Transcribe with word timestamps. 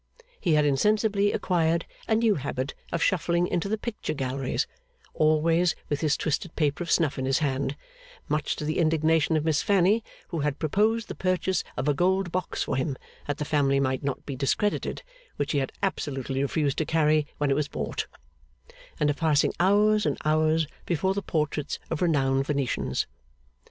He 0.39 0.53
had 0.55 0.65
insensibly 0.65 1.31
acquired 1.31 1.85
a 2.07 2.15
new 2.15 2.33
habit 2.33 2.73
of 2.91 3.03
shuffling 3.03 3.45
into 3.45 3.69
the 3.69 3.77
picture 3.77 4.15
galleries, 4.15 4.65
always 5.13 5.75
with 5.89 6.01
his 6.01 6.17
twisted 6.17 6.55
paper 6.55 6.81
of 6.81 6.89
snuff 6.89 7.19
in 7.19 7.25
his 7.25 7.37
hand 7.37 7.75
(much 8.27 8.55
to 8.55 8.65
the 8.65 8.79
indignation 8.79 9.37
of 9.37 9.45
Miss 9.45 9.61
Fanny, 9.61 10.03
who 10.29 10.39
had 10.39 10.57
proposed 10.57 11.07
the 11.07 11.13
purchase 11.13 11.63
of 11.77 11.87
a 11.87 11.93
gold 11.93 12.31
box 12.31 12.63
for 12.63 12.75
him 12.77 12.97
that 13.27 13.37
the 13.37 13.45
family 13.45 13.79
might 13.79 14.01
not 14.03 14.25
be 14.25 14.35
discredited, 14.35 15.03
which 15.35 15.51
he 15.51 15.59
had 15.59 15.71
absolutely 15.83 16.41
refused 16.41 16.79
to 16.79 16.85
carry 16.87 17.27
when 17.37 17.51
it 17.51 17.55
was 17.55 17.67
bought); 17.67 18.07
and 18.99 19.11
of 19.11 19.17
passing 19.17 19.53
hours 19.59 20.07
and 20.07 20.17
hours 20.25 20.65
before 20.87 21.13
the 21.13 21.21
portraits 21.21 21.77
of 21.91 22.01
renowned 22.01 22.47
Venetians. 22.47 23.05